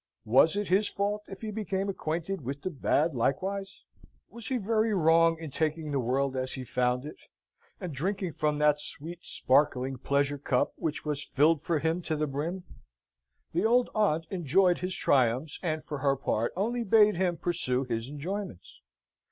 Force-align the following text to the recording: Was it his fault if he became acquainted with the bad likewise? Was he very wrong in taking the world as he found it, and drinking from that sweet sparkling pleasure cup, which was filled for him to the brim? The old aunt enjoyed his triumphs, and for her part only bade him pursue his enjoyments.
Was 0.25 0.55
it 0.55 0.69
his 0.69 0.87
fault 0.87 1.21
if 1.27 1.41
he 1.41 1.51
became 1.51 1.87
acquainted 1.87 2.41
with 2.41 2.63
the 2.63 2.71
bad 2.71 3.13
likewise? 3.13 3.83
Was 4.31 4.47
he 4.47 4.57
very 4.57 4.95
wrong 4.95 5.37
in 5.39 5.51
taking 5.51 5.91
the 5.91 5.99
world 5.99 6.35
as 6.35 6.53
he 6.53 6.63
found 6.65 7.05
it, 7.05 7.19
and 7.79 7.93
drinking 7.93 8.33
from 8.33 8.57
that 8.57 8.81
sweet 8.81 9.23
sparkling 9.23 9.99
pleasure 9.99 10.39
cup, 10.39 10.73
which 10.75 11.05
was 11.05 11.23
filled 11.23 11.61
for 11.61 11.77
him 11.77 12.01
to 12.01 12.15
the 12.15 12.25
brim? 12.25 12.63
The 13.53 13.63
old 13.63 13.91
aunt 13.93 14.25
enjoyed 14.31 14.79
his 14.79 14.95
triumphs, 14.95 15.59
and 15.61 15.83
for 15.85 15.99
her 15.99 16.15
part 16.15 16.51
only 16.55 16.83
bade 16.83 17.15
him 17.15 17.37
pursue 17.37 17.83
his 17.83 18.09
enjoyments. 18.09 18.81